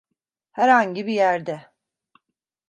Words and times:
Herhangi 0.51 1.07
bir 1.07 1.13
yerde. 1.13 1.69